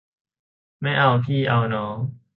[0.81, 1.95] ไม่เอาพี่เอาน้อง